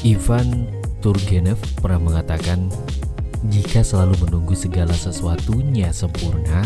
[0.00, 0.66] Ivan
[1.04, 2.72] Turgenev pernah mengatakan,
[3.52, 6.64] jika selalu menunggu segala sesuatunya sempurna,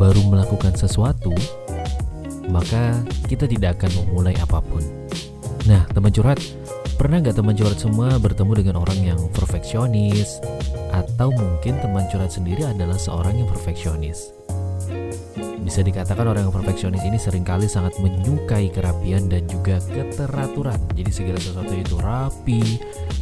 [0.00, 1.32] baru melakukan sesuatu,
[2.48, 2.96] maka
[3.28, 4.80] kita tidak akan memulai apa pun.
[5.68, 6.40] Nah, teman curhat,
[6.96, 10.42] pernah nggak teman curhat semua bertemu dengan orang yang perfeksionis?
[10.92, 14.30] Atau mungkin teman curhat sendiri adalah seorang yang perfeksionis?
[15.62, 20.76] Bisa dikatakan orang yang perfeksionis ini sering kali sangat menyukai kerapian dan juga keteraturan.
[20.92, 22.60] Jadi segala sesuatu itu rapi,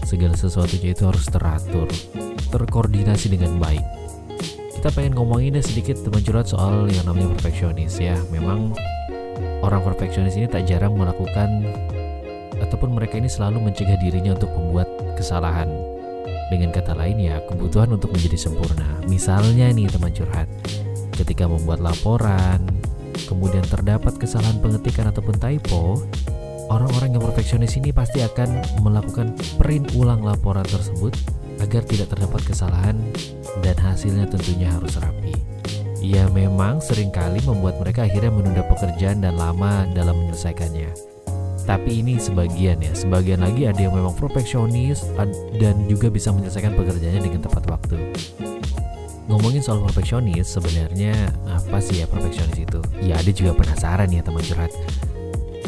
[0.03, 1.87] segala sesuatunya itu harus teratur,
[2.51, 3.85] terkoordinasi dengan baik.
[4.81, 8.17] Kita pengen ngomongin deh sedikit teman curhat soal yang namanya perfeksionis ya.
[8.33, 8.73] Memang
[9.61, 11.69] orang perfeksionis ini tak jarang melakukan
[12.57, 14.89] ataupun mereka ini selalu mencegah dirinya untuk membuat
[15.21, 15.90] kesalahan.
[16.51, 18.99] Dengan kata lain ya, kebutuhan untuk menjadi sempurna.
[19.07, 20.51] Misalnya nih teman curhat,
[21.15, 22.59] ketika membuat laporan,
[23.31, 26.03] kemudian terdapat kesalahan pengetikan ataupun typo,
[26.67, 31.15] orang-orang yang perfeksionis ini pasti akan melakukan print ulang laporan tersebut
[31.63, 32.99] agar tidak terdapat kesalahan
[33.63, 35.37] dan hasilnya tentunya harus rapi.
[36.01, 41.20] Ya memang sering kali membuat mereka akhirnya menunda pekerjaan dan lama dalam menyelesaikannya.
[41.69, 45.07] Tapi ini sebagian ya, sebagian lagi ada yang memang perfeksionis
[45.61, 47.97] dan juga bisa menyelesaikan pekerjaannya dengan tepat waktu
[49.31, 51.15] ngomongin soal perfeksionis, sebenarnya
[51.47, 52.83] apa sih ya perfeksionis itu?
[52.99, 54.75] Ya ada juga penasaran ya teman curhat.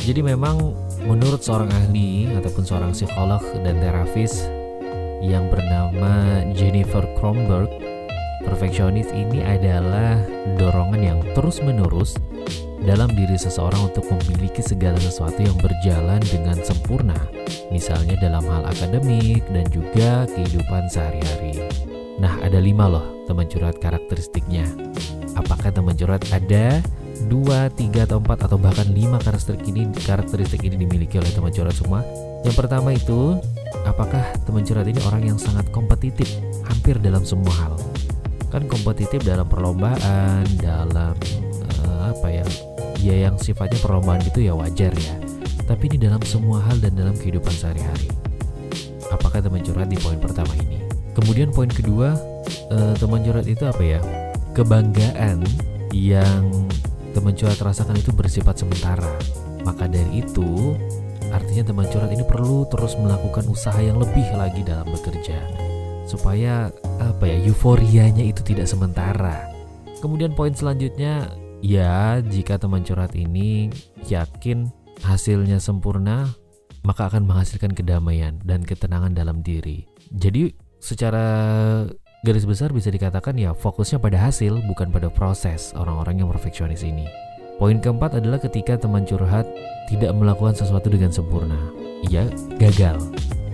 [0.03, 0.75] Jadi memang
[1.07, 4.51] menurut seorang ahli ataupun seorang psikolog dan terapis
[5.23, 7.71] yang bernama Jennifer Kronberg,
[8.45, 10.19] perfeksionis ini adalah
[10.59, 12.19] dorongan yang terus-menerus
[12.83, 17.15] dalam diri seseorang untuk memiliki segala sesuatu yang berjalan dengan sempurna,
[17.71, 21.63] misalnya dalam hal akademik dan juga kehidupan sehari-hari.
[22.19, 24.67] Nah, ada lima loh teman curhat karakteristiknya.
[25.39, 26.83] Apakah teman curhat ada
[27.31, 31.79] dua, tiga atau empat atau bahkan lima karakteristik ini karakteristik ini dimiliki oleh teman curhat
[31.79, 32.03] semua?
[32.43, 33.39] Yang pertama itu,
[33.87, 36.27] apakah teman curhat ini orang yang sangat kompetitif
[36.67, 37.92] hampir dalam semua hal?
[38.53, 41.17] Kan kompetitif dalam perlombaan, dalam
[41.89, 42.45] uh, apa ya?
[43.01, 45.17] Ya yang sifatnya perlombaan itu ya wajar ya.
[45.65, 48.13] Tapi ini dalam semua hal dan dalam kehidupan sehari-hari.
[49.09, 50.85] Apakah teman curhat di poin pertama ini?
[51.17, 52.13] Kemudian poin kedua,
[52.69, 54.01] uh, teman curhat itu apa ya?
[54.53, 55.49] Kebanggaan
[55.97, 56.69] yang
[57.17, 59.17] teman curhat rasakan itu bersifat sementara.
[59.65, 60.77] Maka dari itu,
[61.33, 65.41] artinya teman curhat ini perlu terus melakukan usaha yang lebih lagi dalam bekerja
[66.03, 66.69] supaya
[67.11, 69.51] apa ya euforianya itu tidak sementara.
[69.99, 73.71] Kemudian poin selanjutnya, ya jika teman curhat ini
[74.07, 74.71] yakin
[75.03, 76.31] hasilnya sempurna,
[76.87, 79.87] maka akan menghasilkan kedamaian dan ketenangan dalam diri.
[80.15, 81.25] Jadi secara
[82.27, 87.07] garis besar bisa dikatakan ya fokusnya pada hasil bukan pada proses orang-orang yang perfeksionis ini.
[87.63, 89.47] Poin keempat adalah ketika teman curhat
[89.87, 91.59] tidak melakukan sesuatu dengan sempurna.
[92.11, 92.27] Ia
[92.59, 92.99] gagal.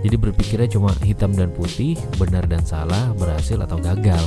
[0.02, 4.22] Jadi berpikirnya cuma hitam dan putih, benar dan salah, berhasil atau gagal.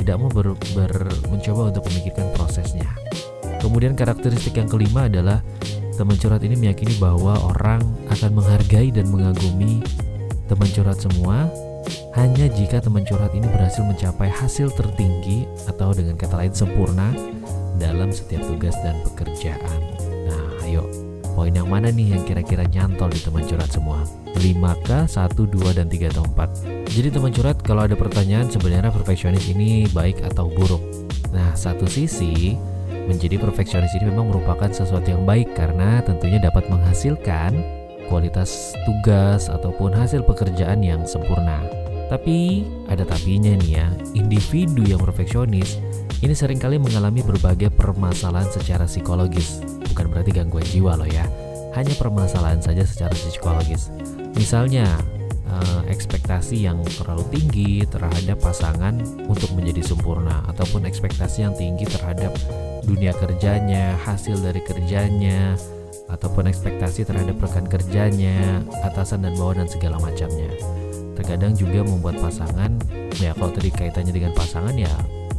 [0.00, 0.92] Tidak mau ber, ber,
[1.28, 2.88] mencoba untuk memikirkan prosesnya.
[3.60, 5.44] Kemudian karakteristik yang kelima adalah
[6.00, 9.84] teman curhat ini meyakini bahwa orang akan menghargai dan mengagumi
[10.48, 11.52] teman curhat semua
[12.16, 17.12] hanya jika teman curhat ini berhasil mencapai hasil tertinggi atau dengan kata lain sempurna
[17.76, 19.78] dalam setiap tugas dan pekerjaan.
[20.26, 24.02] Nah, ayo, poin yang mana nih yang kira-kira nyantol di teman curhat semua?
[24.36, 26.90] 5K, 1, 2, dan 3 atau 4.
[26.90, 30.82] Jadi teman curhat kalau ada pertanyaan sebenarnya perfeksionis ini baik atau buruk.
[31.30, 32.58] Nah, satu sisi
[33.06, 37.58] menjadi perfeksionis ini memang merupakan sesuatu yang baik karena tentunya dapat menghasilkan
[38.10, 41.79] kualitas tugas ataupun hasil pekerjaan yang sempurna.
[42.10, 43.86] Tapi ada tapinya nih ya,
[44.18, 45.78] individu yang perfeksionis
[46.20, 49.64] ini sering kali mengalami berbagai permasalahan secara psikologis.
[49.94, 51.24] Bukan berarti gangguan jiwa loh ya,
[51.72, 53.88] hanya permasalahan saja secara psikologis.
[54.36, 54.84] Misalnya,
[55.48, 59.00] eh, ekspektasi yang terlalu tinggi terhadap pasangan
[59.30, 62.36] untuk menjadi sempurna ataupun ekspektasi yang tinggi terhadap
[62.84, 65.56] dunia kerjanya, hasil dari kerjanya,
[66.10, 70.50] ataupun ekspektasi terhadap rekan kerjanya, atasan dan bawahan dan segala macamnya.
[71.14, 72.74] Terkadang juga membuat pasangan
[73.20, 74.90] ya kalau tadi kaitannya dengan pasangan ya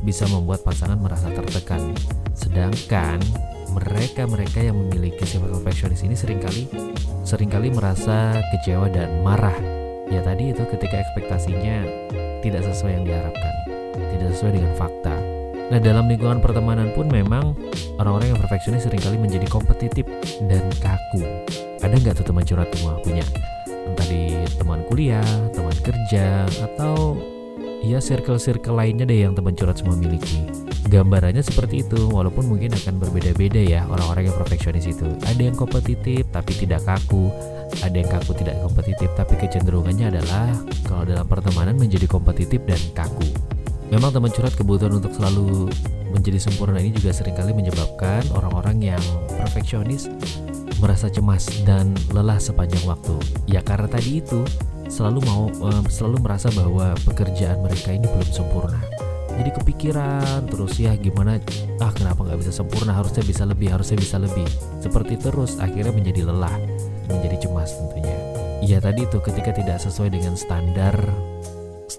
[0.02, 1.92] bisa membuat pasangan merasa tertekan.
[2.38, 3.20] Sedangkan
[3.72, 6.68] mereka-mereka yang memiliki sifat perfeksionis ini sering kali
[7.24, 9.56] sering kali merasa kecewa dan marah.
[10.12, 11.88] Ya tadi itu ketika ekspektasinya
[12.44, 13.54] tidak sesuai yang diharapkan
[14.12, 15.41] tidak sesuai dengan fakta
[15.72, 17.56] Nah dalam lingkungan pertemanan pun memang
[17.96, 20.04] orang-orang yang perfeksionis sering kali menjadi kompetitif
[20.52, 21.24] dan kaku.
[21.80, 23.24] Ada nggak tuh teman curhat semua punya?
[23.92, 27.20] entah di teman kuliah, teman kerja, atau
[27.82, 30.48] ya circle-circle lainnya deh yang teman curhat semua miliki.
[30.92, 35.08] Gambarannya seperti itu, walaupun mungkin akan berbeda-beda ya orang-orang yang perfeksionis itu.
[35.24, 37.32] Ada yang kompetitif tapi tidak kaku,
[37.80, 40.52] ada yang kaku tidak kompetitif tapi kecenderungannya adalah
[40.84, 43.51] kalau dalam pertemanan menjadi kompetitif dan kaku.
[43.92, 45.68] Memang teman curhat kebutuhan untuk selalu
[46.16, 49.04] menjadi sempurna ini juga sering kali menyebabkan orang-orang yang
[49.36, 50.08] perfeksionis
[50.80, 53.20] merasa cemas dan lelah sepanjang waktu.
[53.52, 54.48] Ya karena tadi itu
[54.88, 55.52] selalu mau
[55.92, 58.80] selalu merasa bahwa pekerjaan mereka ini belum sempurna.
[59.36, 61.40] Jadi kepikiran terus ya gimana
[61.84, 64.48] ah kenapa nggak bisa sempurna harusnya bisa lebih harusnya bisa lebih
[64.80, 66.56] seperti terus akhirnya menjadi lelah
[67.12, 68.16] menjadi cemas tentunya.
[68.64, 70.96] Ya tadi itu ketika tidak sesuai dengan standar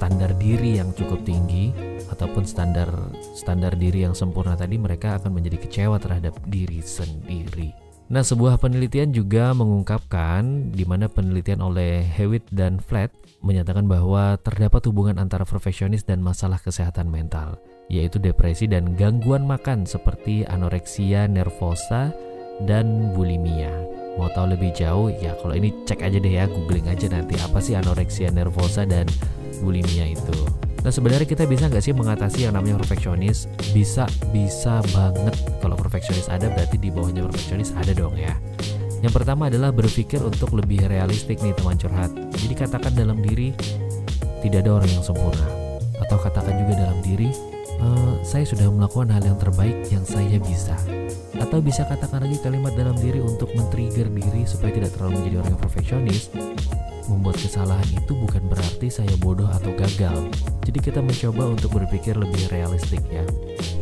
[0.02, 1.70] standar diri yang cukup tinggi
[2.10, 2.90] ataupun standar
[3.38, 7.70] standar diri yang sempurna tadi mereka akan menjadi kecewa terhadap diri sendiri.
[8.10, 13.14] Nah, sebuah penelitian juga mengungkapkan di mana penelitian oleh Hewitt dan Flat
[13.46, 19.86] menyatakan bahwa terdapat hubungan antara perfeksionis dan masalah kesehatan mental, yaitu depresi dan gangguan makan
[19.86, 22.10] seperti anoreksia nervosa
[22.66, 23.70] dan bulimia.
[24.18, 27.62] Mau tahu lebih jauh ya kalau ini cek aja deh ya googling aja nanti apa
[27.62, 29.08] sih anoreksia nervosa dan
[29.62, 30.34] bulimia itu.
[30.82, 33.46] Nah sebenarnya kita bisa nggak sih mengatasi yang namanya perfeksionis?
[33.70, 35.38] Bisa, bisa banget.
[35.62, 38.34] Kalau perfeksionis ada berarti di bawahnya perfeksionis ada dong ya.
[38.98, 42.10] Yang pertama adalah berpikir untuk lebih realistik nih teman curhat.
[42.38, 43.54] Jadi katakan dalam diri
[44.42, 45.46] tidak ada orang yang sempurna.
[46.02, 47.30] Atau katakan juga dalam diri
[47.78, 47.86] e,
[48.26, 50.74] saya sudah melakukan hal yang terbaik yang saya bisa.
[51.38, 55.50] Atau bisa katakan lagi kalimat dalam diri untuk men-trigger diri supaya tidak terlalu menjadi orang
[55.54, 56.30] yang perfeksionis
[57.10, 60.30] membuat kesalahan itu bukan berarti saya bodoh atau gagal.
[60.62, 63.24] Jadi kita mencoba untuk berpikir lebih realistik ya.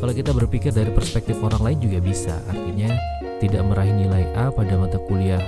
[0.00, 2.36] Kalau kita berpikir dari perspektif orang lain juga bisa.
[2.48, 2.92] Artinya
[3.40, 5.40] tidak meraih nilai A pada mata kuliah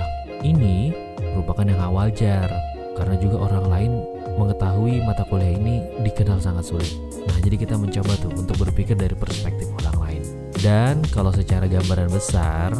[0.45, 0.93] ini
[1.33, 2.49] merupakan yang wajar
[2.93, 3.91] karena juga orang lain
[4.37, 6.93] mengetahui mata kuliah ini dikenal sangat sulit.
[7.25, 10.23] Nah, jadi kita mencoba tuh untuk berpikir dari perspektif orang lain.
[10.63, 12.71] Dan kalau secara gambaran besar,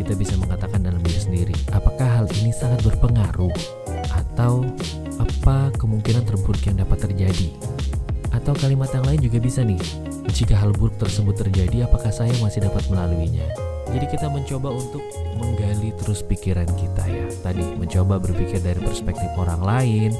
[0.00, 3.52] kita bisa mengatakan dalam diri sendiri, apakah hal ini sangat berpengaruh
[4.38, 4.62] atau
[5.18, 7.50] apa kemungkinan terburuk yang dapat terjadi.
[8.30, 9.82] Atau kalimat yang lain juga bisa nih,
[10.30, 13.42] jika hal buruk tersebut terjadi apakah saya masih dapat melaluinya.
[13.90, 15.02] Jadi kita mencoba untuk
[15.42, 17.26] menggali terus pikiran kita ya.
[17.42, 20.14] Tadi mencoba berpikir dari perspektif orang lain,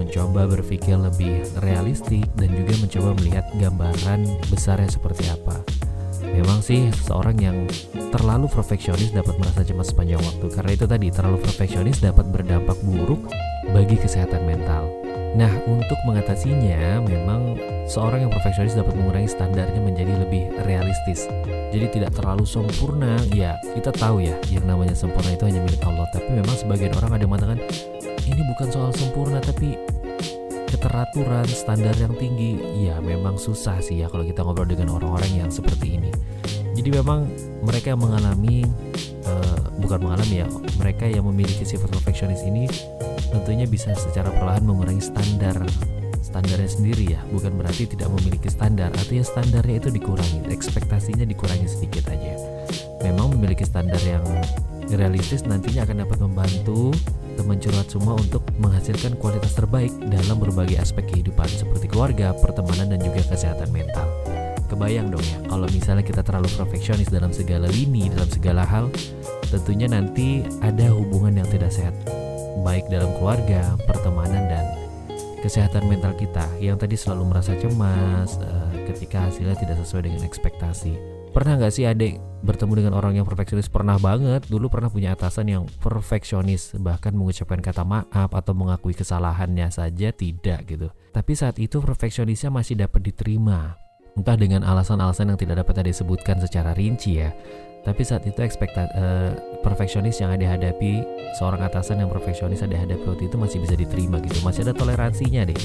[0.00, 5.60] mencoba berpikir lebih realistik dan juga mencoba melihat gambaran besarnya seperti apa.
[6.32, 7.68] Memang sih seseorang yang
[8.12, 13.28] terlalu perfeksionis dapat merasa cemas sepanjang waktu karena itu tadi terlalu perfeksionis dapat berdampak buruk
[13.72, 14.88] bagi kesehatan mental.
[15.32, 17.56] Nah, untuk mengatasinya, memang
[17.88, 21.24] seorang yang perfeksionis dapat mengurangi standarnya menjadi lebih realistis.
[21.72, 23.16] Jadi tidak terlalu sempurna.
[23.32, 26.04] Ya, kita tahu ya, yang namanya sempurna itu hanya milik Allah.
[26.12, 27.58] Tapi memang sebagian orang ada yang mengatakan
[28.28, 29.80] ini bukan soal sempurna, tapi
[30.68, 32.56] keteraturan standar yang tinggi
[32.88, 36.11] ya memang susah sih ya kalau kita ngobrol dengan orang-orang yang seperti ini
[36.82, 37.30] jadi memang
[37.62, 38.66] mereka yang mengalami
[39.22, 40.50] uh, bukan mengalami ya
[40.82, 42.66] mereka yang memiliki sifat perfeksionis ini
[43.30, 45.62] tentunya bisa secara perlahan mengurangi standar
[46.26, 52.10] standarnya sendiri ya bukan berarti tidak memiliki standar artinya standarnya itu dikurangi ekspektasinya dikurangi sedikit
[52.10, 52.34] aja
[53.06, 54.26] memang memiliki standar yang
[54.90, 56.90] realistis nantinya akan dapat membantu
[57.38, 63.00] teman curhat semua untuk menghasilkan kualitas terbaik dalam berbagai aspek kehidupan seperti keluarga, pertemanan, dan
[63.00, 64.04] juga kesehatan mental.
[64.72, 68.88] Kebayang dong ya, kalau misalnya kita terlalu perfeksionis dalam segala lini, dalam segala hal,
[69.52, 71.92] tentunya nanti ada hubungan yang tidak sehat,
[72.64, 74.64] baik dalam keluarga, pertemanan, dan
[75.44, 80.96] kesehatan mental kita yang tadi selalu merasa cemas uh, ketika hasilnya tidak sesuai dengan ekspektasi.
[81.36, 83.68] Pernah nggak sih adik bertemu dengan orang yang perfeksionis?
[83.68, 84.48] Pernah banget.
[84.48, 90.64] Dulu pernah punya atasan yang perfeksionis, bahkan mengucapkan kata maaf atau mengakui kesalahannya saja tidak
[90.64, 90.88] gitu.
[91.12, 93.81] Tapi saat itu perfeksionisnya masih dapat diterima.
[94.12, 97.32] Entah dengan alasan-alasan yang tidak dapat disebutkan secara rinci ya.
[97.82, 99.30] Tapi saat itu ekspekta uh,
[99.66, 101.02] perfeksionis yang ada hadapi
[101.34, 104.38] seorang atasan yang perfeksionis ada hadapi waktu itu masih bisa diterima gitu.
[104.46, 105.58] Masih ada toleransinya deh.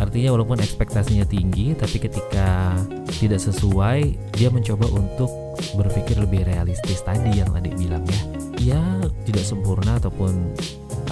[0.00, 2.72] Artinya walaupun ekspektasinya tinggi, tapi ketika
[3.20, 5.28] tidak sesuai, dia mencoba untuk
[5.76, 8.20] berpikir lebih realistis tadi yang tadi bilang ya.
[8.60, 8.82] Ya
[9.28, 10.56] tidak sempurna ataupun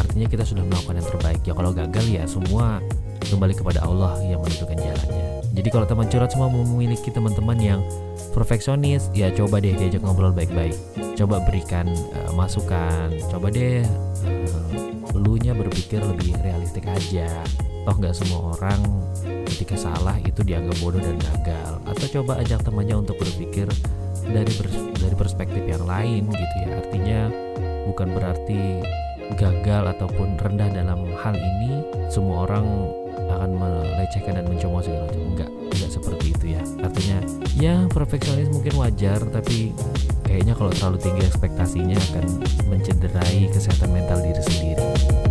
[0.09, 1.41] artinya kita sudah melakukan yang terbaik.
[1.45, 2.81] Ya kalau gagal ya semua
[3.29, 5.45] kembali kepada Allah yang menentukan jalannya.
[5.53, 7.81] Jadi kalau teman curhat semua memiliki teman-teman yang
[8.33, 10.75] perfeksionis, ya coba deh diajak ngobrol baik-baik.
[11.12, 13.85] Coba berikan uh, masukan, coba deh
[14.25, 17.27] uh, elunya berpikir lebih realistik aja
[17.88, 18.81] toh nggak semua orang
[19.49, 23.65] ketika salah itu dianggap bodoh dan gagal atau coba ajak temannya untuk berpikir
[24.29, 24.53] dari
[25.00, 27.21] dari perspektif yang lain gitu ya artinya
[27.88, 28.85] bukan berarti
[29.37, 32.64] gagal ataupun rendah dalam hal ini semua orang
[33.28, 35.20] akan melecehkan dan mencemooh segala macam.
[35.37, 36.62] Enggak enggak seperti itu ya.
[36.80, 37.18] Artinya
[37.58, 39.76] ya perfeksionis mungkin wajar tapi
[40.25, 42.25] kayaknya kalau terlalu tinggi ekspektasinya akan
[42.73, 45.27] mencederai kesehatan mental diri sendiri